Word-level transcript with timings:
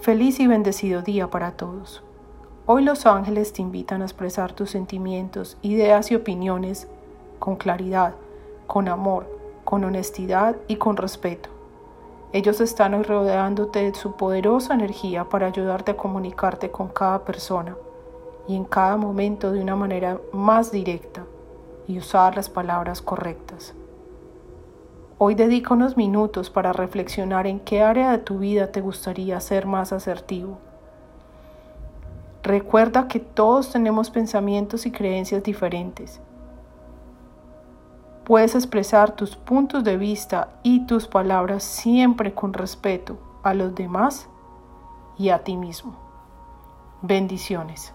Feliz 0.00 0.40
y 0.40 0.46
bendecido 0.46 1.02
día 1.02 1.28
para 1.28 1.58
todos. 1.58 2.02
Hoy 2.64 2.82
los 2.82 3.04
ángeles 3.04 3.52
te 3.52 3.60
invitan 3.60 4.00
a 4.00 4.06
expresar 4.06 4.54
tus 4.54 4.70
sentimientos, 4.70 5.58
ideas 5.60 6.10
y 6.10 6.14
opiniones 6.14 6.88
con 7.38 7.56
claridad, 7.56 8.14
con 8.66 8.88
amor, 8.88 9.28
con 9.62 9.84
honestidad 9.84 10.56
y 10.68 10.76
con 10.76 10.96
respeto. 10.96 11.50
Ellos 12.32 12.62
están 12.62 13.04
rodeándote 13.04 13.82
de 13.82 13.94
su 13.94 14.16
poderosa 14.16 14.72
energía 14.72 15.28
para 15.28 15.48
ayudarte 15.48 15.90
a 15.90 15.98
comunicarte 15.98 16.70
con 16.70 16.88
cada 16.88 17.26
persona 17.26 17.76
y 18.48 18.56
en 18.56 18.64
cada 18.64 18.96
momento 18.96 19.52
de 19.52 19.60
una 19.60 19.76
manera 19.76 20.18
más 20.32 20.72
directa 20.72 21.26
y 21.86 21.98
usar 21.98 22.36
las 22.36 22.48
palabras 22.48 23.02
correctas. 23.02 23.74
Hoy 25.22 25.34
dedica 25.34 25.74
unos 25.74 25.98
minutos 25.98 26.48
para 26.48 26.72
reflexionar 26.72 27.46
en 27.46 27.60
qué 27.60 27.82
área 27.82 28.10
de 28.10 28.16
tu 28.16 28.38
vida 28.38 28.72
te 28.72 28.80
gustaría 28.80 29.38
ser 29.40 29.66
más 29.66 29.92
asertivo. 29.92 30.56
Recuerda 32.42 33.06
que 33.06 33.20
todos 33.20 33.70
tenemos 33.70 34.08
pensamientos 34.08 34.86
y 34.86 34.90
creencias 34.90 35.42
diferentes. 35.42 36.22
Puedes 38.24 38.54
expresar 38.54 39.14
tus 39.14 39.36
puntos 39.36 39.84
de 39.84 39.98
vista 39.98 40.54
y 40.62 40.86
tus 40.86 41.06
palabras 41.06 41.64
siempre 41.64 42.32
con 42.32 42.54
respeto 42.54 43.18
a 43.42 43.52
los 43.52 43.74
demás 43.74 44.26
y 45.18 45.28
a 45.28 45.44
ti 45.44 45.54
mismo. 45.54 45.96
Bendiciones. 47.02 47.92